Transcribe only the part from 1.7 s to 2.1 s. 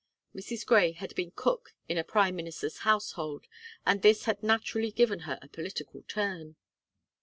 in a